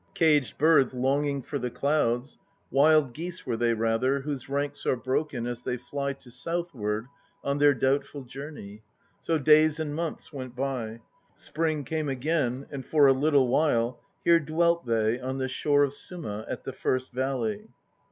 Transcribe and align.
Caged 0.15 0.57
birds 0.57 0.95
longing 0.95 1.43
for 1.43 1.59
the 1.59 1.69
clouds, 1.69 2.39
Wild 2.71 3.13
geese 3.13 3.45
were 3.45 3.55
they 3.55 3.75
rather, 3.75 4.21
whose 4.21 4.49
ranks 4.49 4.83
are 4.87 4.95
broken 4.95 5.45
As 5.45 5.61
they 5.61 5.77
fly 5.77 6.13
to 6.13 6.31
southward 6.31 7.05
on 7.43 7.59
their 7.59 7.75
doubtful 7.75 8.23
journey. 8.23 8.81
So 9.19 9.37
days 9.37 9.79
and 9.79 9.93
months 9.93 10.33
went 10.33 10.55
by; 10.55 11.01
Spring 11.35 11.83
came 11.83 12.09
again 12.09 12.65
And 12.71 12.83
for 12.83 13.05
a 13.05 13.13
little 13.13 13.47
while 13.47 13.99
Here 14.23 14.39
dwelt 14.39 14.87
they 14.87 15.19
on 15.19 15.37
the 15.37 15.47
shore 15.47 15.83
of 15.83 15.93
Suma 15.93 16.45
At 16.49 16.63
the 16.63 16.73
first 16.73 17.11
valley. 17.11 17.67